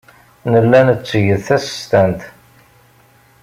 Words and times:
Nella 0.51 0.79
netteg 0.87 1.27
tasestant. 1.45 2.21